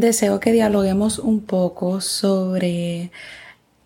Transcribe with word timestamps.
deseo 0.00 0.40
que 0.40 0.52
dialoguemos 0.52 1.18
un 1.18 1.40
poco 1.40 2.00
sobre 2.00 3.10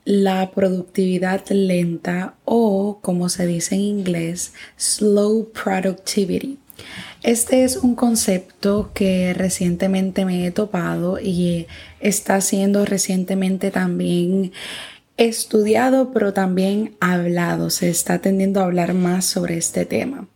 la 0.04 0.50
productividad 0.50 1.48
lenta 1.48 2.34
o, 2.44 2.98
como 3.00 3.28
se 3.28 3.46
dice 3.46 3.74
en 3.74 3.80
inglés, 3.80 4.52
slow 4.76 5.50
productivity. 5.52 6.58
Este 7.22 7.64
es 7.64 7.78
un 7.78 7.94
concepto 7.94 8.90
que 8.92 9.32
recientemente 9.32 10.24
me 10.26 10.46
he 10.46 10.50
topado 10.50 11.18
y 11.18 11.66
está 12.00 12.40
siendo 12.42 12.84
recientemente 12.84 13.70
también 13.70 14.52
estudiado, 15.16 16.10
pero 16.12 16.34
también 16.34 16.96
hablado. 17.00 17.70
Se 17.70 17.88
está 17.88 18.18
tendiendo 18.18 18.60
a 18.60 18.64
hablar 18.64 18.92
más 18.92 19.24
sobre 19.24 19.56
este 19.56 19.86
tema. 19.86 20.28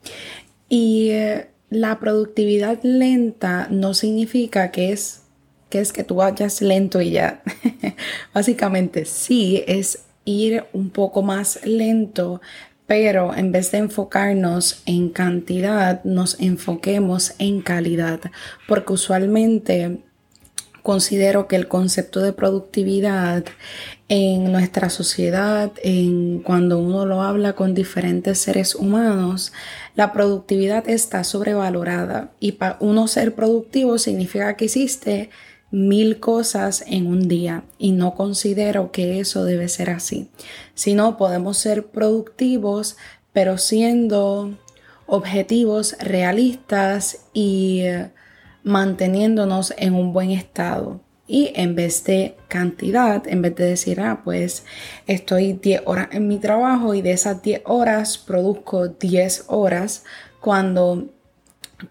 Y 0.70 1.10
eh, 1.10 1.48
la 1.68 1.98
productividad 1.98 2.78
lenta 2.82 3.68
no 3.70 3.92
significa 3.92 4.70
que 4.70 4.92
es 4.92 5.22
que 5.68 5.80
es 5.80 5.92
que 5.92 6.04
tú 6.04 6.16
vayas 6.16 6.62
lento 6.62 7.00
y 7.00 7.10
ya. 7.10 7.42
Básicamente 8.34 9.04
sí, 9.04 9.62
es 9.66 10.04
ir 10.24 10.64
un 10.72 10.90
poco 10.90 11.22
más 11.22 11.60
lento, 11.64 12.40
pero 12.86 13.34
en 13.34 13.52
vez 13.52 13.70
de 13.70 13.78
enfocarnos 13.78 14.82
en 14.86 15.10
cantidad, 15.10 16.02
nos 16.04 16.40
enfoquemos 16.40 17.34
en 17.38 17.60
calidad, 17.60 18.20
porque 18.66 18.94
usualmente 18.94 19.98
considero 20.82 21.48
que 21.48 21.56
el 21.56 21.68
concepto 21.68 22.20
de 22.20 22.32
productividad 22.32 23.44
en 24.08 24.50
nuestra 24.50 24.88
sociedad, 24.88 25.70
en 25.82 26.38
cuando 26.38 26.78
uno 26.78 27.04
lo 27.04 27.20
habla 27.20 27.52
con 27.52 27.74
diferentes 27.74 28.38
seres 28.38 28.74
humanos, 28.74 29.52
la 29.96 30.14
productividad 30.14 30.88
está 30.88 31.24
sobrevalorada 31.24 32.30
y 32.40 32.52
para 32.52 32.78
uno 32.80 33.06
ser 33.06 33.34
productivo 33.34 33.98
significa 33.98 34.56
que 34.56 34.64
hiciste 34.64 35.28
mil 35.70 36.18
cosas 36.18 36.82
en 36.86 37.06
un 37.06 37.28
día 37.28 37.64
y 37.78 37.92
no 37.92 38.14
considero 38.14 38.90
que 38.90 39.20
eso 39.20 39.44
debe 39.44 39.68
ser 39.68 39.90
así. 39.90 40.30
Si 40.74 40.94
no, 40.94 41.16
podemos 41.16 41.58
ser 41.58 41.86
productivos, 41.86 42.96
pero 43.32 43.58
siendo 43.58 44.56
objetivos 45.06 45.96
realistas 46.00 47.26
y 47.32 47.80
eh, 47.80 48.10
manteniéndonos 48.62 49.74
en 49.76 49.94
un 49.94 50.12
buen 50.12 50.30
estado. 50.30 51.00
Y 51.26 51.52
en 51.54 51.74
vez 51.74 52.04
de 52.04 52.36
cantidad, 52.48 53.26
en 53.28 53.42
vez 53.42 53.54
de 53.56 53.66
decir, 53.66 54.00
ah, 54.00 54.22
pues 54.24 54.64
estoy 55.06 55.52
10 55.52 55.82
horas 55.84 56.08
en 56.12 56.26
mi 56.26 56.38
trabajo 56.38 56.94
y 56.94 57.02
de 57.02 57.12
esas 57.12 57.42
10 57.42 57.62
horas 57.66 58.16
produzco 58.16 58.88
10 58.88 59.44
horas, 59.48 60.04
cuando 60.40 61.08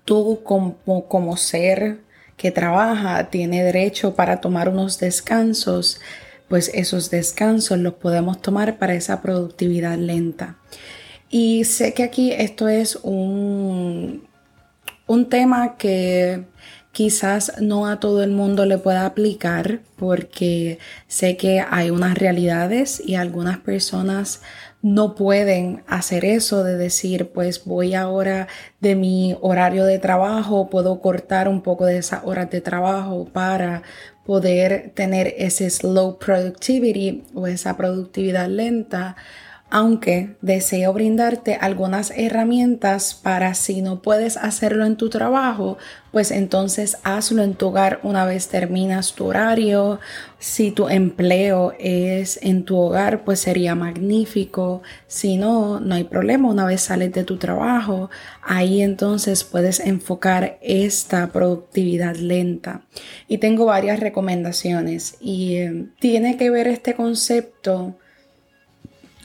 tú 0.06 0.42
como, 0.44 0.78
como 1.08 1.38
ser 1.38 2.07
que 2.38 2.52
trabaja 2.52 3.30
tiene 3.30 3.64
derecho 3.64 4.16
para 4.16 4.40
tomar 4.40 4.70
unos 4.70 5.00
descansos, 5.00 6.00
pues 6.48 6.72
esos 6.74 7.10
descansos 7.10 7.80
los 7.80 7.96
podemos 7.96 8.42
tomar 8.42 8.78
para 8.78 8.94
esa 8.94 9.22
productividad 9.22 9.98
lenta. 9.98 10.58
Y 11.30 11.66
sé 11.66 11.94
que 11.94 12.04
aquí 12.04 12.32
esto 12.32 12.70
es 12.70 12.98
un, 13.04 14.28
un 15.08 15.30
tema 15.30 15.76
que 15.78 16.46
quizás 16.92 17.54
no 17.60 17.88
a 17.88 18.00
todo 18.00 18.24
el 18.24 18.32
mundo 18.32 18.66
le 18.66 18.78
pueda 18.78 19.06
aplicar 19.06 19.82
porque 19.98 20.80
sé 21.08 21.38
que 21.38 21.64
hay 21.70 21.90
unas 21.90 22.18
realidades 22.18 23.02
y 23.06 23.16
algunas 23.16 23.60
personas 23.60 24.42
no 24.82 25.16
pueden 25.16 25.84
hacer 25.88 26.26
eso 26.26 26.64
de 26.64 26.78
decir, 26.78 27.32
pues 27.32 27.66
voy 27.66 27.94
ahora 27.94 28.48
de 28.80 28.96
mi 28.96 29.38
horario 29.42 29.86
de 29.86 30.00
trabajo, 30.00 30.70
puedo 30.70 31.02
cortar 31.02 31.48
un 31.48 31.62
poco 31.62 31.86
de 31.86 31.98
esas 31.98 32.24
horas 32.24 32.50
de 32.52 32.62
trabajo 32.62 33.26
para 33.26 33.84
poder 34.26 34.92
tener 34.94 35.34
ese 35.38 35.70
slow 35.70 36.20
productivity 36.20 37.24
o 37.34 37.48
esa 37.48 37.78
productividad 37.78 38.48
lenta 38.50 39.16
aunque 39.70 40.38
deseo 40.42 40.94
brindarte 40.94 41.56
algunas 41.56 42.12
herramientas 42.12 43.14
para 43.14 43.54
si 43.54 43.82
no 43.82 44.02
puedes 44.02 44.38
hacerlo 44.38 44.86
en 44.86 44.96
tu 44.96 45.10
trabajo, 45.10 45.78
pues 46.12 46.32
entonces 46.32 46.98
hazlo 47.04 47.44
en 47.44 47.54
tu 47.54 47.68
hogar 47.68 48.00
una 48.04 48.26
vez 48.26 48.48
terminas 48.48 49.14
tu 49.14 49.26
horario. 49.26 50.00
Si 50.40 50.72
tu 50.72 50.88
empleo 50.88 51.74
es 51.80 52.40
en 52.42 52.64
tu 52.64 52.78
hogar, 52.78 53.26
pues 53.26 53.42
sería 53.42 53.76
magnífico. 53.76 54.84
Si 55.06 55.36
no, 55.36 55.82
no 55.82 55.96
hay 55.96 56.06
problema. 56.06 56.50
Una 56.50 56.66
vez 56.66 56.82
sales 56.82 57.12
de 57.12 57.26
tu 57.26 57.38
trabajo, 57.38 58.10
ahí 58.42 58.82
entonces 58.82 59.44
puedes 59.44 59.82
enfocar 59.82 60.58
esta 60.62 61.28
productividad 61.34 62.16
lenta. 62.16 62.82
Y 63.28 63.40
tengo 63.40 63.66
varias 63.66 64.00
recomendaciones 64.00 65.18
y 65.20 65.56
eh, 65.58 65.88
tiene 66.00 66.38
que 66.38 66.50
ver 66.50 66.68
este 66.68 66.96
concepto 66.96 67.98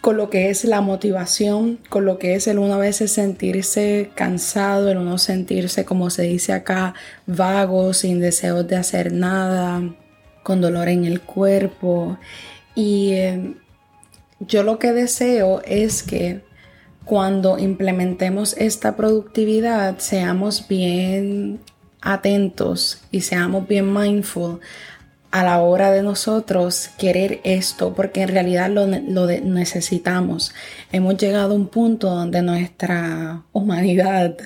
con 0.03 0.17
lo 0.17 0.31
que 0.31 0.51
es 0.51 0.65
la 0.65 0.81
motivación, 0.81 1.79
con 1.89 2.05
lo 2.05 2.19
que 2.19 2.35
es 2.35 2.49
el 2.49 2.59
uno 2.59 2.75
a 2.75 2.79
veces 2.79 3.13
sentirse 3.13 4.11
cansado, 4.17 4.91
el 4.91 4.99
uno 4.99 5.17
sentirse, 5.17 5.85
como 5.85 6.11
se 6.11 6.23
dice 6.23 6.53
acá, 6.53 6.95
vago, 7.27 7.95
sin 7.95 8.19
deseos 8.19 8.67
de 8.67 8.75
hacer 8.75 9.13
nada, 9.13 9.81
con 10.43 10.61
dolor 10.61 10.89
en 10.89 11.05
el 11.05 11.21
cuerpo. 11.21 12.19
Y 12.75 13.13
eh, 13.13 13.55
yo 14.41 14.65
lo 14.65 14.81
que 14.81 14.91
deseo 14.91 15.63
es 15.65 16.03
que 16.03 16.41
cuando 17.05 17.57
implementemos 17.57 18.57
esta 18.59 18.97
productividad 18.97 19.99
seamos 19.99 20.67
bien 20.67 21.61
atentos 22.01 23.05
y 23.13 23.21
seamos 23.21 23.69
bien 23.69 23.95
mindful 23.95 24.59
a 25.33 25.43
la 25.43 25.63
hora 25.63 25.91
de 25.91 26.03
nosotros 26.03 26.91
querer 26.99 27.41
esto, 27.43 27.95
porque 27.95 28.21
en 28.21 28.29
realidad 28.29 28.69
lo, 28.69 28.87
necesitamos. 28.87 30.55
Hemos 30.93 31.17
llegado 31.17 31.55
a 31.55 31.57
un 31.57 31.69
punto 31.69 32.11
donde 32.11 32.43
nuestra 32.43 33.43
humanidad 33.51 34.37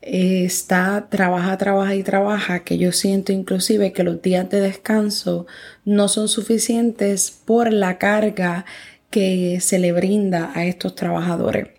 está, 0.00 1.08
trabaja, 1.10 1.58
trabaja 1.58 1.96
y 1.96 2.04
trabaja, 2.04 2.60
que 2.60 2.78
yo 2.78 2.92
siento 2.92 3.32
inclusive 3.32 3.92
que 3.92 4.04
los 4.04 4.22
días 4.22 4.48
de 4.48 4.60
descanso 4.60 5.48
no 5.84 6.06
son 6.06 6.28
suficientes 6.28 7.32
por 7.32 7.72
la 7.72 7.98
carga 7.98 8.64
que 9.10 9.58
se 9.60 9.80
le 9.80 9.90
brinda 9.90 10.52
a 10.54 10.64
estos 10.66 10.94
trabajadores. 10.94 11.70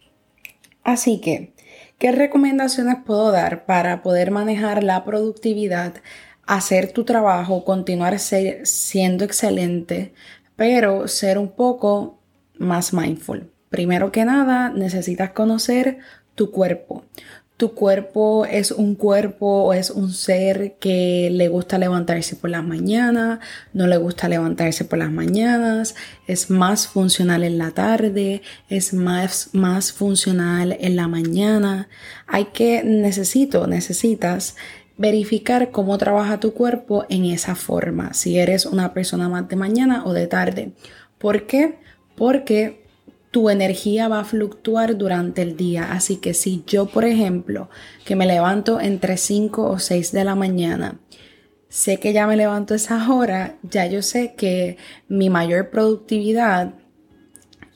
Así 0.83 1.21
que, 1.21 1.53
¿qué 1.97 2.11
recomendaciones 2.11 2.97
puedo 3.05 3.31
dar 3.31 3.65
para 3.65 4.03
poder 4.03 4.31
manejar 4.31 4.83
la 4.83 5.05
productividad? 5.05 5.93
Hacer 6.49 6.91
tu 6.91 7.03
trabajo, 7.03 7.63
continuar 7.63 8.17
siendo 8.17 9.23
excelente, 9.23 10.13
pero 10.55 11.07
ser 11.07 11.37
un 11.37 11.49
poco 11.51 12.17
más 12.57 12.91
mindful. 12.91 13.51
Primero 13.69 14.11
que 14.11 14.25
nada, 14.25 14.69
necesitas 14.69 15.29
conocer 15.29 15.99
tu 16.33 16.49
cuerpo. 16.49 17.05
Tu 17.55 17.75
cuerpo 17.75 18.45
es 18.45 18.71
un 18.71 18.95
cuerpo 18.95 19.65
o 19.65 19.73
es 19.73 19.91
un 19.91 20.11
ser 20.11 20.77
que 20.79 21.29
le 21.31 21.49
gusta 21.49 21.77
levantarse 21.77 22.35
por 22.35 22.49
las 22.49 22.63
mañanas, 22.63 23.39
no 23.73 23.85
le 23.85 23.97
gusta 23.97 24.27
levantarse 24.27 24.85
por 24.85 24.97
las 24.97 25.11
mañanas, 25.11 25.93
es 26.25 26.49
más 26.49 26.87
funcional 26.87 27.43
en 27.43 27.59
la 27.59 27.71
tarde, 27.71 28.41
es 28.69 28.93
más, 28.93 29.49
más 29.53 29.91
funcional 29.91 30.75
en 30.79 30.95
la 30.95 31.07
mañana. 31.07 31.89
Hay 32.25 32.45
que, 32.45 32.83
necesito, 32.83 33.67
necesitas 33.67 34.55
verificar 34.99 35.71
cómo 35.71 35.97
trabaja 35.97 36.41
tu 36.41 36.53
cuerpo 36.53 37.05
en 37.07 37.23
esa 37.23 37.55
forma, 37.55 38.13
si 38.13 38.37
eres 38.37 38.65
una 38.65 38.93
persona 38.93 39.29
más 39.29 39.47
de 39.47 39.55
mañana 39.55 40.03
o 40.05 40.11
de 40.11 40.27
tarde. 40.27 40.73
¿Por 41.17 41.47
qué? 41.47 41.79
Porque 42.17 42.85
tu 43.31 43.49
energía 43.49 44.09
va 44.09 44.19
a 44.19 44.25
fluctuar 44.25 44.97
durante 44.97 45.41
el 45.41 45.55
día. 45.55 45.93
Así 45.93 46.17
que 46.17 46.33
si 46.33 46.65
yo, 46.67 46.87
por 46.87 47.05
ejemplo, 47.05 47.69
que 48.03 48.17
me 48.17 48.25
levanto 48.25 48.81
entre 48.81 49.15
5 49.15 49.69
o 49.69 49.79
6 49.79 50.11
de 50.11 50.23
la 50.25 50.35
mañana, 50.35 50.99
sé 51.69 52.01
que 52.01 52.11
ya 52.11 52.27
me 52.27 52.35
levanto 52.35 52.75
esa 52.75 53.09
hora, 53.09 53.55
ya 53.63 53.85
yo 53.85 54.01
sé 54.01 54.33
que 54.35 54.75
mi 55.07 55.29
mayor 55.29 55.69
productividad 55.69 56.73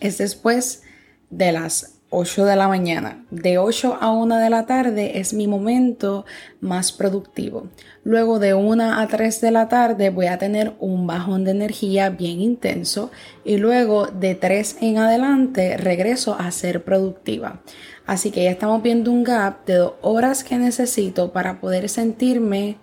es 0.01 0.17
después 0.17 0.83
de 1.29 1.53
las 1.53 1.92
8 2.15 2.45
de 2.45 2.56
la 2.56 2.68
mañana. 2.68 3.25
De 3.31 3.57
8 3.57 3.98
a 4.00 4.12
1 4.12 4.38
de 4.38 4.50
la 4.51 4.68
tarde 4.68 5.19
es 5.19 5.33
mi 5.33 5.48
momento 5.48 6.25
más 6.62 6.92
productivo. 6.92 7.68
Luego 8.04 8.38
de 8.38 8.54
1 8.54 9.00
a 9.00 9.07
3 9.07 9.42
de 9.42 9.50
la 9.50 9.68
tarde 9.68 10.12
voy 10.12 10.27
a 10.27 10.38
tener 10.38 10.74
un 10.80 11.07
bajón 11.07 11.44
de 11.44 11.51
energía 11.51 12.12
bien 12.12 12.39
intenso 12.39 13.10
y 13.44 13.57
luego 13.57 14.06
de 14.06 14.36
3 14.36 14.77
en 14.81 15.00
adelante 15.00 15.75
regreso 15.77 16.36
a 16.39 16.51
ser 16.51 16.83
productiva. 16.83 17.62
Así 18.06 18.30
que 18.30 18.44
ya 18.44 18.51
estamos 18.51 18.83
viendo 18.83 19.12
un 19.12 19.24
gap 19.24 19.65
de 19.65 19.75
2 19.75 19.94
horas 20.01 20.44
que 20.44 20.57
necesito 20.57 21.31
para 21.31 21.60
poder 21.60 21.89
sentirme 21.89 22.77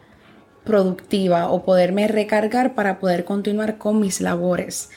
productiva 0.65 1.50
o 1.50 1.65
poderme 1.65 2.09
recargar 2.09 2.75
para 2.75 2.99
poder 2.99 3.25
continuar 3.25 3.79
con 3.79 4.00
mis 4.00 4.21
labores. 4.21 4.91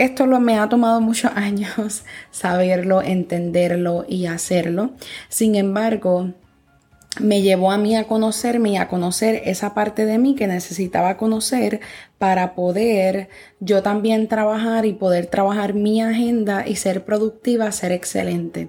Esto 0.00 0.24
lo, 0.24 0.40
me 0.40 0.58
ha 0.58 0.66
tomado 0.70 1.02
muchos 1.02 1.30
años 1.36 2.04
saberlo, 2.30 3.02
entenderlo 3.02 4.06
y 4.08 4.24
hacerlo. 4.26 4.92
Sin 5.28 5.56
embargo, 5.56 6.32
me 7.20 7.42
llevó 7.42 7.70
a 7.70 7.76
mí 7.76 7.94
a 7.94 8.04
conocerme 8.04 8.70
y 8.70 8.76
a 8.78 8.88
conocer 8.88 9.42
esa 9.44 9.74
parte 9.74 10.06
de 10.06 10.16
mí 10.16 10.34
que 10.34 10.46
necesitaba 10.46 11.18
conocer 11.18 11.80
para 12.20 12.54
poder 12.54 13.30
yo 13.60 13.82
también 13.82 14.28
trabajar 14.28 14.84
y 14.84 14.92
poder 14.92 15.24
trabajar 15.24 15.72
mi 15.72 16.02
agenda 16.02 16.68
y 16.68 16.76
ser 16.76 17.02
productiva, 17.02 17.72
ser 17.72 17.92
excelente. 17.92 18.68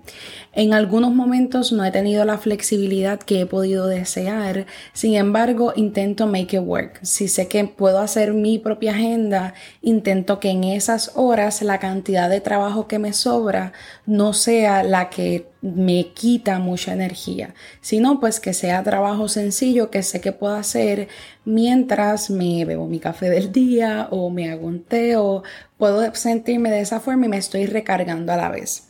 En 0.53 0.74
algunos 0.74 1.13
momentos 1.13 1.74
no 1.74 1.83
he 1.83 1.92
tenido 1.92 2.24
la 2.24 2.38
flexibilidad 2.38 3.19
que 3.19 3.42
he 3.42 3.45
podido 3.45 3.88
desear, 3.88 4.68
sin 4.94 5.15
embargo 5.15 5.74
intento 5.75 6.27
make 6.27 6.56
it 6.56 6.63
work. 6.63 7.00
Si 7.03 7.27
sé 7.27 7.50
que 7.50 7.65
puedo 7.65 8.00
hacer 8.00 8.33
mi 8.33 8.57
propia 8.57 8.92
agenda, 8.92 9.53
intento 9.81 10.39
que 10.39 10.51
en 10.51 10.63
esas 10.63 11.12
horas 11.15 11.62
la 11.62 11.77
cantidad 11.80 12.30
de 12.30 12.39
trabajo 12.39 12.88
que 12.88 13.00
me 13.00 13.12
sobra 13.12 13.74
no 14.06 14.31
sea 14.31 14.81
la 14.83 15.09
que 15.09 15.51
me 15.62 16.07
quita 16.13 16.57
mucha 16.59 16.94
energía, 16.94 17.53
sino 17.81 18.19
pues 18.19 18.39
que 18.39 18.53
sea 18.53 18.83
trabajo 18.83 19.27
sencillo 19.27 19.92
que 19.92 20.01
sé 20.01 20.19
que 20.19 20.31
puedo 20.31 20.56
hacer 20.56 21.07
mientras 21.45 22.30
me 22.30 22.65
bebo 22.65 22.88
mi 22.88 23.00
café 23.00 23.30
día 23.49 24.07
o 24.11 24.29
me 24.29 24.51
hago 24.51 24.67
un 24.67 24.83
té 24.83 25.15
o 25.15 25.43
puedo 25.77 26.13
sentirme 26.15 26.69
de 26.69 26.81
esa 26.81 26.99
forma 26.99 27.25
y 27.25 27.29
me 27.29 27.38
estoy 27.38 27.65
recargando 27.65 28.33
a 28.33 28.38
la 28.38 28.49
vez. 28.49 28.88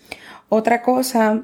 Otra 0.50 0.81
cosa 0.81 1.44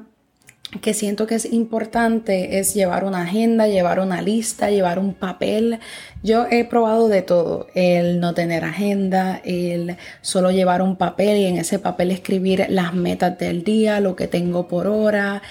que 0.82 0.92
siento 0.92 1.26
que 1.26 1.34
es 1.34 1.50
importante 1.50 2.58
es 2.58 2.74
llevar 2.74 3.04
una 3.04 3.22
agenda, 3.22 3.66
llevar 3.66 4.00
una 4.00 4.20
lista, 4.20 4.70
llevar 4.70 4.98
un 4.98 5.14
papel. 5.14 5.80
Yo 6.22 6.46
he 6.50 6.64
probado 6.64 7.08
de 7.08 7.22
todo, 7.22 7.68
el 7.74 8.20
no 8.20 8.34
tener 8.34 8.64
agenda, 8.64 9.40
el 9.44 9.96
solo 10.20 10.50
llevar 10.50 10.82
un 10.82 10.96
papel 10.96 11.38
y 11.38 11.46
en 11.46 11.56
ese 11.56 11.78
papel 11.78 12.10
escribir 12.10 12.66
las 12.68 12.92
metas 12.92 13.38
del 13.38 13.64
día, 13.64 14.00
lo 14.00 14.14
que 14.14 14.28
tengo 14.28 14.68
por 14.68 14.86
hora, 14.86 15.42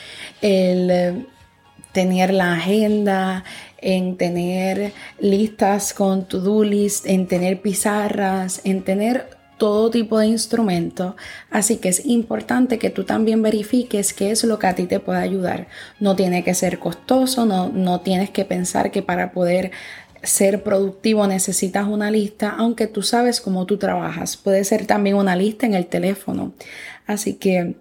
el 0.41 1.25
tener 1.93 2.31
la 2.31 2.53
agenda, 2.53 3.43
en 3.79 4.17
tener 4.17 4.93
listas 5.19 5.93
con 5.93 6.27
to-do 6.27 6.63
list, 6.63 7.05
en 7.05 7.27
tener 7.27 7.61
pizarras, 7.61 8.61
en 8.63 8.83
tener 8.83 9.29
todo 9.57 9.89
tipo 9.89 10.19
de 10.19 10.27
instrumentos. 10.27 11.15
Así 11.49 11.77
que 11.77 11.89
es 11.89 12.05
importante 12.05 12.77
que 12.77 12.89
tú 12.89 13.03
también 13.03 13.41
verifiques 13.41 14.13
qué 14.13 14.31
es 14.31 14.43
lo 14.43 14.59
que 14.59 14.67
a 14.67 14.75
ti 14.75 14.85
te 14.85 14.99
puede 14.99 15.19
ayudar. 15.19 15.67
No 15.99 16.15
tiene 16.15 16.43
que 16.43 16.53
ser 16.53 16.79
costoso, 16.79 17.45
no, 17.45 17.69
no 17.69 18.01
tienes 18.01 18.29
que 18.29 18.45
pensar 18.45 18.91
que 18.91 19.01
para 19.01 19.31
poder 19.31 19.71
ser 20.23 20.63
productivo 20.63 21.27
necesitas 21.27 21.87
una 21.87 22.11
lista, 22.11 22.49
aunque 22.49 22.87
tú 22.87 23.01
sabes 23.01 23.41
cómo 23.41 23.65
tú 23.65 23.77
trabajas. 23.77 24.37
Puede 24.37 24.63
ser 24.63 24.85
también 24.85 25.15
una 25.15 25.35
lista 25.35 25.65
en 25.65 25.73
el 25.73 25.87
teléfono. 25.87 26.53
Así 27.05 27.33
que 27.33 27.75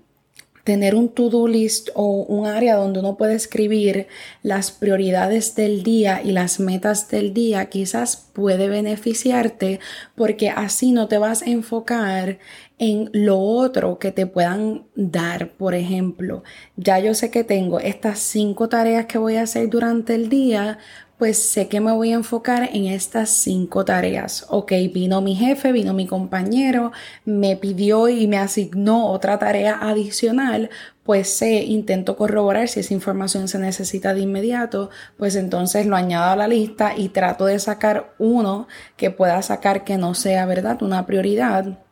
tener 0.67 0.97
un 0.97 1.11
to-do 1.11 1.47
list 1.47 1.91
o 1.95 2.25
un 2.25 2.49
área 2.49 2.75
donde 2.75 2.99
uno 2.99 3.17
puede 3.17 3.37
escribir 3.37 4.09
las 4.43 4.73
prioridades 4.73 5.55
del 5.55 5.85
día 5.85 6.21
y 6.25 6.33
las 6.33 6.59
metas 6.59 7.09
del 7.09 7.33
día 7.33 7.67
quizás 7.67 8.17
puede 8.33 8.69
beneficiarte 8.69 9.79
porque 10.17 10.51
así 10.51 10.91
no 10.91 11.07
te 11.07 11.19
vas 11.19 11.43
a 11.43 11.51
enfocar 11.51 12.41
en 12.79 13.11
lo 13.13 13.39
otro 13.39 14.01
que 14.01 14.11
te 14.11 14.27
puedan 14.27 14.87
dar. 14.97 15.53
Por 15.53 15.77
ejemplo, 15.77 16.43
ya 16.77 16.99
yo 16.99 17.15
sé 17.15 17.31
que 17.31 17.45
tengo 17.45 17.79
estas 17.79 18.19
cinco 18.19 18.69
tareas 18.69 19.07
que 19.07 19.19
voy 19.19 19.37
a 19.37 19.43
hacer 19.43 19.71
durante 19.71 20.17
el 20.17 20.29
día, 20.29 20.79
pues 21.19 21.39
sé 21.39 21.69
que 21.69 21.81
me 21.81 21.93
voy 21.93 22.13
a 22.13 22.17
enfocar 22.17 22.69
en 22.73 22.87
estas 22.87 23.31
cinco 23.31 23.85
tareas. 23.85 24.47
Ok, 24.51 24.73
vino 24.93 25.21
mi 25.21 25.35
jefe, 25.35 25.73
vino 25.73 25.95
mi 25.95 26.07
compañero, 26.07 26.93
me 27.25 27.57
pidió 27.57 28.09
y 28.09 28.27
me 28.27 28.39
asignó 28.39 29.07
otra 29.07 29.39
tarea 29.39 29.79
adicional, 29.81 30.71
pues 31.05 31.29
sé, 31.29 31.63
intento 31.63 32.17
corroborar 32.17 32.69
si 32.69 32.81
esa 32.81 32.95
información 32.95 33.49
se 33.49 33.59
necesita 33.59 34.13
de 34.13 34.21
inmediato, 34.21 34.91
pues 35.17 35.37
entonces 35.37 35.87
lo 35.87 35.97
añado 35.97 36.31
a 36.33 36.37
la 36.37 36.49
lista 36.49 36.95
y 36.97 37.09
trato 37.09 37.47
de 37.47 37.59
sacar 37.59 38.15
uno 38.19 38.67
que 38.97 39.11
pueda 39.11 39.41
sacar 39.43 39.85
que 39.85 39.99
no 39.99 40.15
sea, 40.15 40.47
¿verdad?, 40.47 40.83
una 40.83 41.07
prioridad 41.07 41.86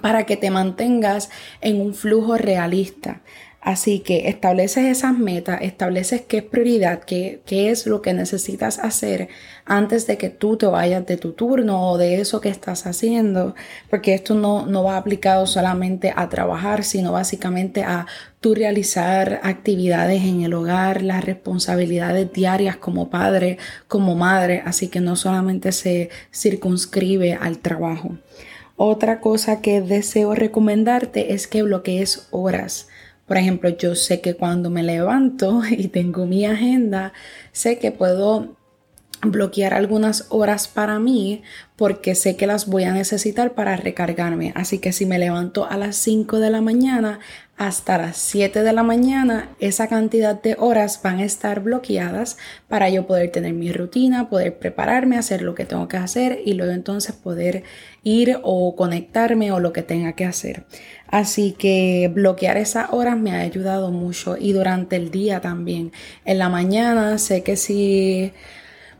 para 0.00 0.24
que 0.24 0.36
te 0.36 0.50
mantengas 0.50 1.30
en 1.60 1.80
un 1.80 1.94
flujo 1.94 2.36
realista. 2.36 3.22
Así 3.62 4.00
que 4.00 4.28
estableces 4.28 4.86
esas 4.86 5.16
metas, 5.16 5.60
estableces 5.62 6.22
qué 6.22 6.38
es 6.38 6.42
prioridad, 6.42 7.04
qué, 7.04 7.42
qué, 7.46 7.70
es 7.70 7.86
lo 7.86 8.02
que 8.02 8.12
necesitas 8.12 8.80
hacer 8.80 9.28
antes 9.64 10.08
de 10.08 10.18
que 10.18 10.30
tú 10.30 10.56
te 10.56 10.66
vayas 10.66 11.06
de 11.06 11.16
tu 11.16 11.30
turno 11.30 11.90
o 11.90 11.96
de 11.96 12.20
eso 12.20 12.40
que 12.40 12.48
estás 12.48 12.86
haciendo, 12.86 13.54
porque 13.88 14.14
esto 14.14 14.34
no, 14.34 14.66
no 14.66 14.82
va 14.82 14.96
aplicado 14.96 15.46
solamente 15.46 16.12
a 16.16 16.28
trabajar, 16.28 16.82
sino 16.82 17.12
básicamente 17.12 17.84
a 17.84 18.06
tú 18.40 18.56
realizar 18.56 19.38
actividades 19.44 20.24
en 20.24 20.42
el 20.42 20.54
hogar, 20.54 21.02
las 21.02 21.24
responsabilidades 21.24 22.32
diarias 22.32 22.76
como 22.78 23.10
padre, 23.10 23.58
como 23.86 24.16
madre, 24.16 24.64
así 24.66 24.88
que 24.88 25.00
no 25.00 25.14
solamente 25.14 25.70
se 25.70 26.10
circunscribe 26.32 27.34
al 27.34 27.58
trabajo. 27.58 28.16
Otra 28.84 29.20
cosa 29.20 29.60
que 29.60 29.80
deseo 29.80 30.34
recomendarte 30.34 31.34
es 31.34 31.46
que 31.46 31.62
bloquees 31.62 32.26
horas 32.32 32.88
por 33.26 33.38
ejemplo, 33.38 33.70
yo 33.70 33.94
sé 33.94 34.20
que 34.20 34.34
cuando 34.34 34.68
me 34.68 34.82
levanto 34.82 35.62
y 35.70 35.88
tengo 35.88 36.26
mi 36.26 36.44
agenda, 36.44 37.12
sé 37.52 37.78
que 37.78 37.90
puedo 37.90 38.56
bloquear 39.22 39.72
algunas 39.72 40.26
horas 40.30 40.66
para 40.66 40.98
mí 40.98 41.42
porque 41.76 42.14
sé 42.14 42.36
que 42.36 42.46
las 42.46 42.66
voy 42.66 42.84
a 42.84 42.92
necesitar 42.92 43.54
para 43.54 43.76
recargarme. 43.76 44.52
Así 44.56 44.80
que 44.80 44.92
si 44.92 45.06
me 45.06 45.18
levanto 45.18 45.64
a 45.64 45.76
las 45.76 45.96
5 45.96 46.40
de 46.40 46.50
la 46.50 46.60
mañana 46.60 47.20
hasta 47.66 47.96
las 47.96 48.16
7 48.16 48.64
de 48.64 48.72
la 48.72 48.82
mañana, 48.82 49.50
esa 49.60 49.86
cantidad 49.86 50.40
de 50.40 50.56
horas 50.58 51.00
van 51.00 51.20
a 51.20 51.24
estar 51.24 51.60
bloqueadas 51.60 52.36
para 52.68 52.90
yo 52.90 53.06
poder 53.06 53.30
tener 53.30 53.52
mi 53.52 53.72
rutina, 53.72 54.28
poder 54.28 54.58
prepararme, 54.58 55.16
hacer 55.16 55.42
lo 55.42 55.54
que 55.54 55.64
tengo 55.64 55.86
que 55.86 55.96
hacer 55.96 56.40
y 56.44 56.54
luego 56.54 56.72
entonces 56.72 57.14
poder 57.14 57.62
ir 58.02 58.40
o 58.42 58.74
conectarme 58.74 59.52
o 59.52 59.60
lo 59.60 59.72
que 59.72 59.82
tenga 59.82 60.14
que 60.14 60.24
hacer. 60.24 60.64
Así 61.06 61.52
que 61.52 62.10
bloquear 62.12 62.56
esas 62.56 62.92
horas 62.92 63.16
me 63.16 63.30
ha 63.30 63.40
ayudado 63.40 63.92
mucho 63.92 64.36
y 64.36 64.52
durante 64.52 64.96
el 64.96 65.12
día 65.12 65.40
también. 65.40 65.92
En 66.24 66.38
la 66.38 66.48
mañana 66.48 67.16
sé 67.18 67.44
que 67.44 67.56
si 67.56 68.32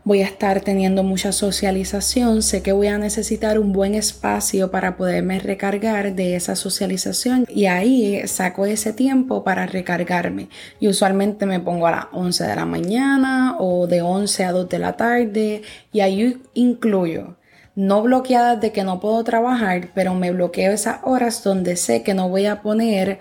voy 0.03 0.21
a 0.21 0.25
estar 0.25 0.61
teniendo 0.61 1.03
mucha 1.03 1.31
socialización, 1.31 2.41
sé 2.41 2.61
que 2.61 2.73
voy 2.73 2.87
a 2.87 2.97
necesitar 2.97 3.57
un 3.57 3.71
buen 3.71 3.95
espacio 3.95 4.69
para 4.69 4.97
poderme 4.97 5.39
recargar 5.39 6.13
de 6.13 6.35
esa 6.35 6.55
socialización 6.55 7.45
y 7.49 7.67
ahí 7.67 8.27
saco 8.27 8.65
ese 8.65 8.93
tiempo 8.93 9.43
para 9.43 9.65
recargarme. 9.65 10.49
Y 10.79 10.87
usualmente 10.87 11.45
me 11.45 11.59
pongo 11.59 11.87
a 11.87 11.91
las 11.91 12.05
11 12.11 12.43
de 12.43 12.55
la 12.55 12.65
mañana 12.65 13.55
o 13.59 13.87
de 13.87 14.01
11 14.01 14.43
a 14.43 14.51
2 14.51 14.69
de 14.69 14.79
la 14.79 14.97
tarde 14.97 15.61
y 15.91 16.01
ahí 16.01 16.41
incluyo 16.53 17.37
no 17.75 18.03
bloqueadas 18.03 18.61
de 18.61 18.71
que 18.71 18.83
no 18.83 18.99
puedo 18.99 19.23
trabajar, 19.23 19.89
pero 19.95 20.13
me 20.13 20.31
bloqueo 20.31 20.71
esas 20.71 20.99
horas 21.03 21.43
donde 21.43 21.75
sé 21.75 22.03
que 22.03 22.13
no 22.13 22.29
voy 22.29 22.45
a 22.45 22.61
poner 22.61 23.19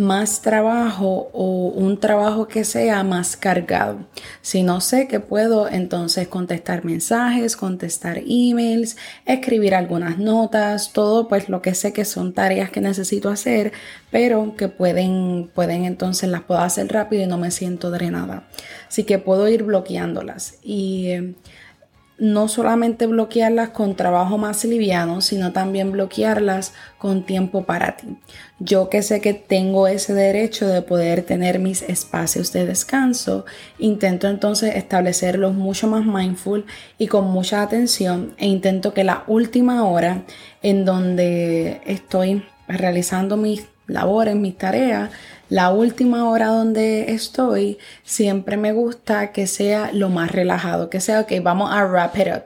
más 0.00 0.42
trabajo 0.42 1.30
o 1.32 1.68
un 1.68 2.00
trabajo 2.00 2.48
que 2.48 2.64
sea 2.64 3.04
más 3.04 3.36
cargado. 3.36 3.98
Si 4.42 4.62
no 4.62 4.80
sé 4.80 5.06
que 5.06 5.20
puedo 5.20 5.68
entonces 5.68 6.26
contestar 6.26 6.84
mensajes, 6.84 7.56
contestar 7.56 8.20
emails, 8.26 8.96
escribir 9.26 9.74
algunas 9.74 10.18
notas, 10.18 10.92
todo 10.92 11.28
pues 11.28 11.48
lo 11.48 11.62
que 11.62 11.74
sé 11.74 11.92
que 11.92 12.04
son 12.04 12.32
tareas 12.32 12.70
que 12.70 12.80
necesito 12.80 13.28
hacer, 13.28 13.72
pero 14.10 14.56
que 14.56 14.68
pueden, 14.68 15.50
pueden 15.54 15.84
entonces 15.84 16.28
las 16.30 16.42
puedo 16.42 16.60
hacer 16.60 16.88
rápido 16.88 17.22
y 17.22 17.26
no 17.26 17.38
me 17.38 17.50
siento 17.50 17.90
drenada. 17.90 18.48
Así 18.88 19.04
que 19.04 19.18
puedo 19.18 19.48
ir 19.48 19.62
bloqueándolas 19.62 20.58
y 20.62 21.10
eh, 21.10 21.34
no 22.20 22.48
solamente 22.48 23.06
bloquearlas 23.06 23.70
con 23.70 23.96
trabajo 23.96 24.36
más 24.36 24.64
liviano, 24.64 25.22
sino 25.22 25.52
también 25.52 25.90
bloquearlas 25.90 26.74
con 26.98 27.24
tiempo 27.24 27.64
para 27.64 27.96
ti. 27.96 28.18
Yo 28.58 28.90
que 28.90 29.02
sé 29.02 29.22
que 29.22 29.32
tengo 29.32 29.88
ese 29.88 30.12
derecho 30.12 30.68
de 30.68 30.82
poder 30.82 31.22
tener 31.22 31.58
mis 31.58 31.80
espacios 31.80 32.52
de 32.52 32.66
descanso, 32.66 33.46
intento 33.78 34.28
entonces 34.28 34.76
establecerlos 34.76 35.54
mucho 35.54 35.88
más 35.88 36.04
mindful 36.04 36.66
y 36.98 37.06
con 37.06 37.24
mucha 37.24 37.62
atención 37.62 38.34
e 38.36 38.46
intento 38.46 38.92
que 38.92 39.02
la 39.02 39.24
última 39.26 39.88
hora 39.88 40.24
en 40.62 40.84
donde 40.84 41.80
estoy 41.86 42.44
realizando 42.68 43.38
mis 43.38 43.69
labores, 43.90 44.36
mis 44.36 44.56
tareas, 44.56 45.10
la 45.50 45.70
última 45.70 46.28
hora 46.28 46.46
donde 46.46 47.12
estoy, 47.12 47.78
siempre 48.04 48.56
me 48.56 48.72
gusta 48.72 49.32
que 49.32 49.48
sea 49.48 49.90
lo 49.92 50.08
más 50.08 50.30
relajado, 50.30 50.88
que 50.88 51.00
sea, 51.00 51.20
ok, 51.20 51.32
vamos 51.42 51.70
a 51.72 51.84
wrap 51.84 52.16
it 52.16 52.28
up. 52.28 52.44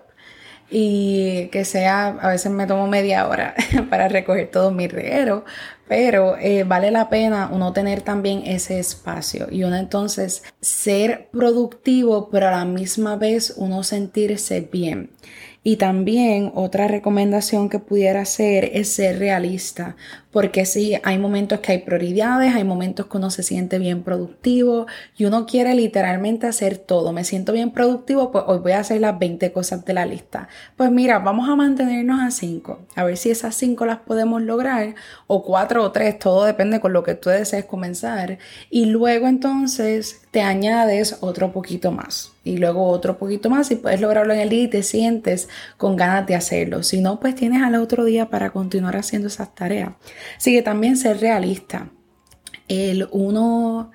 Y 0.70 1.48
que 1.48 1.66
sea, 1.66 2.06
a 2.20 2.28
veces 2.30 2.50
me 2.50 2.66
tomo 2.66 2.86
media 2.86 3.28
hora 3.28 3.54
para 3.90 4.08
recoger 4.08 4.50
todo 4.50 4.70
mi 4.70 4.88
reguero, 4.88 5.44
pero 5.86 6.38
eh, 6.38 6.64
vale 6.64 6.90
la 6.90 7.10
pena 7.10 7.50
uno 7.52 7.74
tener 7.74 8.00
también 8.00 8.42
ese 8.46 8.78
espacio 8.78 9.48
y 9.50 9.64
uno 9.64 9.76
entonces 9.76 10.42
ser 10.62 11.28
productivo, 11.30 12.30
pero 12.30 12.48
a 12.48 12.52
la 12.52 12.64
misma 12.64 13.16
vez 13.16 13.54
uno 13.58 13.82
sentirse 13.84 14.62
bien. 14.62 15.10
Y 15.66 15.76
también 15.76 16.52
otra 16.54 16.88
recomendación 16.88 17.70
que 17.70 17.78
pudiera 17.78 18.20
hacer 18.20 18.70
es 18.74 18.92
ser 18.92 19.18
realista, 19.18 19.96
porque 20.30 20.66
sí, 20.66 20.98
hay 21.02 21.16
momentos 21.16 21.60
que 21.60 21.72
hay 21.72 21.78
prioridades, 21.78 22.54
hay 22.54 22.64
momentos 22.64 23.06
que 23.06 23.16
uno 23.16 23.30
se 23.30 23.42
siente 23.42 23.78
bien 23.78 24.02
productivo 24.02 24.86
y 25.16 25.24
uno 25.24 25.46
quiere 25.46 25.74
literalmente 25.74 26.46
hacer 26.46 26.76
todo. 26.76 27.14
Me 27.14 27.24
siento 27.24 27.54
bien 27.54 27.70
productivo, 27.70 28.30
pues 28.30 28.44
hoy 28.46 28.58
voy 28.58 28.72
a 28.72 28.80
hacer 28.80 29.00
las 29.00 29.18
20 29.18 29.52
cosas 29.52 29.86
de 29.86 29.94
la 29.94 30.04
lista. 30.04 30.48
Pues 30.76 30.90
mira, 30.90 31.18
vamos 31.18 31.48
a 31.48 31.56
mantenernos 31.56 32.20
a 32.20 32.30
5, 32.30 32.86
a 32.94 33.04
ver 33.04 33.16
si 33.16 33.30
esas 33.30 33.54
5 33.54 33.86
las 33.86 34.00
podemos 34.00 34.42
lograr, 34.42 34.94
o 35.26 35.42
4 35.42 35.82
o 35.82 35.92
3, 35.92 36.18
todo 36.18 36.44
depende 36.44 36.78
con 36.80 36.92
lo 36.92 37.02
que 37.02 37.14
tú 37.14 37.30
desees 37.30 37.64
comenzar. 37.64 38.36
Y 38.68 38.84
luego 38.84 39.28
entonces 39.28 40.26
te 40.30 40.42
añades 40.42 41.16
otro 41.22 41.52
poquito 41.52 41.90
más 41.90 42.33
y 42.44 42.58
luego 42.58 42.86
otro 42.88 43.18
poquito 43.18 43.50
más 43.50 43.70
y 43.70 43.76
puedes 43.76 44.00
lograrlo 44.00 44.34
en 44.34 44.40
el 44.40 44.50
día 44.50 44.62
y 44.64 44.68
te 44.68 44.82
sientes 44.82 45.48
con 45.78 45.96
ganas 45.96 46.26
de 46.26 46.34
hacerlo. 46.34 46.82
Si 46.82 47.00
no, 47.00 47.18
pues 47.18 47.34
tienes 47.34 47.62
al 47.62 47.74
otro 47.74 48.04
día 48.04 48.28
para 48.28 48.50
continuar 48.50 48.96
haciendo 48.96 49.28
esas 49.28 49.54
tareas. 49.54 49.94
Así 50.36 50.52
que 50.52 50.62
también 50.62 50.96
ser 50.96 51.20
realista. 51.20 51.90
El 52.68 53.08
uno 53.10 53.90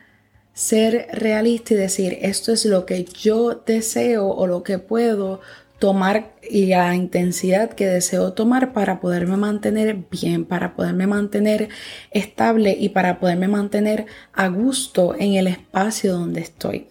ser 0.53 1.08
realista 1.13 1.74
y 1.74 1.77
decir 1.77 2.18
esto 2.22 2.51
es 2.51 2.65
lo 2.65 2.86
que 2.86 3.06
yo 3.06 3.63
deseo 3.65 4.27
o 4.27 4.48
lo 4.48 4.63
que 4.63 4.77
puedo 4.79 5.39
tomar 5.79 6.36
y 6.48 6.65
la 6.65 6.94
intensidad 6.94 7.72
que 7.72 7.88
deseo 7.88 8.34
tomar 8.34 8.74
para 8.74 9.00
poderme 9.00 9.38
mantener 9.38 9.96
bien, 10.12 10.44
para 10.44 10.75
poderme 10.75 11.08
mantener 11.08 11.70
estable 12.12 12.75
y 12.77 12.89
para 12.89 13.20
poderme 13.20 13.48
mantener 13.48 14.06
a 14.34 14.50
gusto 14.50 15.15
en 15.18 15.36
el 15.36 15.48
espacio 15.48 16.13
donde 16.13 16.41
estoy. 16.41 16.88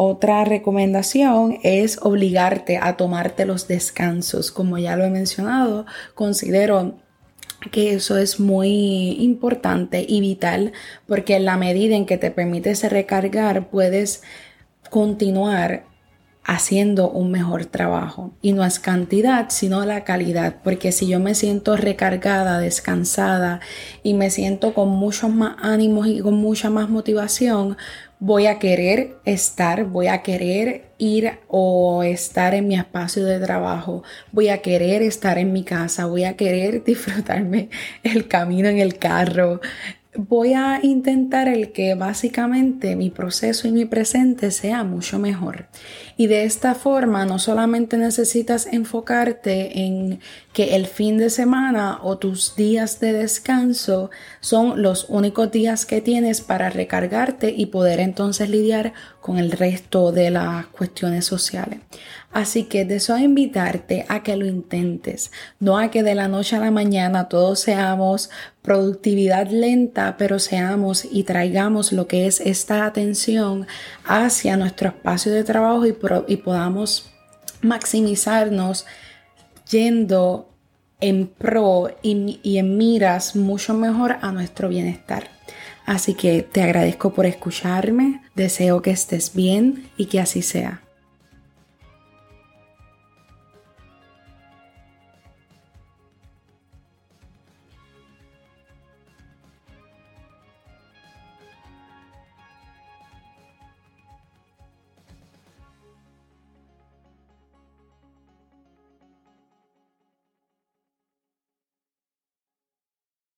Otra 0.00 0.44
recomendación 0.44 1.58
es 1.64 1.98
obligarte 2.00 2.78
a 2.80 2.96
tomarte 2.96 3.44
los 3.46 3.66
descansos. 3.66 4.52
Como 4.52 4.78
ya 4.78 4.94
lo 4.94 5.02
he 5.02 5.10
mencionado, 5.10 5.86
considero 6.14 6.94
que 7.72 7.94
eso 7.94 8.16
es 8.16 8.38
muy 8.38 9.16
importante 9.18 10.06
y 10.08 10.20
vital 10.20 10.70
porque 11.08 11.34
en 11.34 11.46
la 11.46 11.56
medida 11.56 11.96
en 11.96 12.06
que 12.06 12.16
te 12.16 12.30
permites 12.30 12.88
recargar 12.88 13.70
puedes 13.70 14.22
continuar 14.88 15.82
haciendo 16.44 17.10
un 17.10 17.32
mejor 17.32 17.66
trabajo. 17.66 18.32
Y 18.40 18.52
no 18.52 18.64
es 18.64 18.78
cantidad, 18.78 19.50
sino 19.50 19.84
la 19.84 20.04
calidad, 20.04 20.56
porque 20.64 20.92
si 20.92 21.08
yo 21.08 21.20
me 21.20 21.34
siento 21.34 21.76
recargada, 21.76 22.58
descansada 22.60 23.60
y 24.02 24.14
me 24.14 24.30
siento 24.30 24.72
con 24.72 24.88
muchos 24.88 25.28
más 25.28 25.56
ánimos 25.60 26.06
y 26.06 26.20
con 26.20 26.34
mucha 26.34 26.70
más 26.70 26.88
motivación, 26.88 27.76
voy 28.20 28.46
a 28.46 28.58
querer 28.58 29.16
estar, 29.24 29.84
voy 29.84 30.08
a 30.08 30.22
querer 30.22 30.90
ir 30.98 31.38
o 31.46 32.02
estar 32.02 32.54
en 32.54 32.66
mi 32.66 32.74
espacio 32.74 33.24
de 33.24 33.38
trabajo, 33.38 34.02
voy 34.32 34.48
a 34.48 34.58
querer 34.58 35.02
estar 35.02 35.38
en 35.38 35.52
mi 35.52 35.62
casa, 35.62 36.06
voy 36.06 36.24
a 36.24 36.36
querer 36.36 36.82
disfrutarme 36.84 37.68
el 38.02 38.26
camino 38.26 38.68
en 38.68 38.78
el 38.78 38.98
carro. 38.98 39.60
Voy 40.20 40.52
a 40.52 40.80
intentar 40.82 41.46
el 41.46 41.70
que 41.70 41.94
básicamente 41.94 42.96
mi 42.96 43.08
proceso 43.08 43.68
y 43.68 43.70
mi 43.70 43.84
presente 43.84 44.50
sea 44.50 44.82
mucho 44.82 45.20
mejor. 45.20 45.68
Y 46.16 46.26
de 46.26 46.42
esta 46.42 46.74
forma 46.74 47.24
no 47.24 47.38
solamente 47.38 47.96
necesitas 47.96 48.66
enfocarte 48.66 49.78
en 49.78 50.18
que 50.52 50.74
el 50.74 50.86
fin 50.88 51.18
de 51.18 51.30
semana 51.30 52.00
o 52.02 52.18
tus 52.18 52.56
días 52.56 52.98
de 52.98 53.12
descanso 53.12 54.10
son 54.40 54.82
los 54.82 55.06
únicos 55.08 55.52
días 55.52 55.86
que 55.86 56.00
tienes 56.00 56.40
para 56.40 56.68
recargarte 56.68 57.54
y 57.56 57.66
poder 57.66 58.00
entonces 58.00 58.50
lidiar 58.50 58.94
con 59.20 59.38
el 59.38 59.52
resto 59.52 60.10
de 60.10 60.32
las 60.32 60.66
cuestiones 60.66 61.26
sociales. 61.26 61.78
Así 62.30 62.64
que 62.64 62.84
deseo 62.84 63.16
invitarte 63.16 64.04
a 64.08 64.22
que 64.22 64.36
lo 64.36 64.44
intentes, 64.44 65.32
no 65.60 65.78
a 65.78 65.90
que 65.90 66.02
de 66.02 66.14
la 66.14 66.28
noche 66.28 66.56
a 66.56 66.60
la 66.60 66.70
mañana 66.70 67.28
todos 67.28 67.60
seamos 67.60 68.28
productividad 68.60 69.48
lenta, 69.48 70.16
pero 70.18 70.38
seamos 70.38 71.06
y 71.10 71.22
traigamos 71.22 71.90
lo 71.90 72.06
que 72.06 72.26
es 72.26 72.40
esta 72.40 72.84
atención 72.84 73.66
hacia 74.04 74.58
nuestro 74.58 74.90
espacio 74.90 75.32
de 75.32 75.42
trabajo 75.42 75.86
y, 75.86 76.36
podamos 76.36 77.10
maximizarnos 77.62 78.84
yendo 79.70 80.50
en 81.00 81.28
pro 81.28 81.96
y 82.02 82.58
en 82.58 82.76
miras 82.76 83.36
mucho 83.36 83.72
mejor 83.72 84.16
a 84.20 84.32
nuestro 84.32 84.68
bienestar. 84.68 85.30
Así 85.86 86.12
que 86.12 86.42
te 86.42 86.60
agradezco 86.60 87.14
por 87.14 87.24
escucharme, 87.24 88.20
deseo 88.34 88.82
que 88.82 88.90
estés 88.90 89.32
bien 89.34 89.88
y 89.96 90.06
que 90.06 90.20
así 90.20 90.42
sea. 90.42 90.82